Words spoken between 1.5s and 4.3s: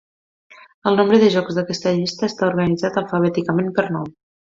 d'aquesta llista està organitzat alfabèticament per nom.